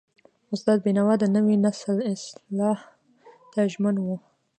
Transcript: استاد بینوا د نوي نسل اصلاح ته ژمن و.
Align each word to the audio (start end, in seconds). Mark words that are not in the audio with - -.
استاد 0.53 0.77
بینوا 0.85 1.13
د 1.19 1.23
نوي 1.35 1.55
نسل 1.65 1.97
اصلاح 2.13 2.79
ته 3.51 3.61
ژمن 3.71 3.95
و. 4.01 4.07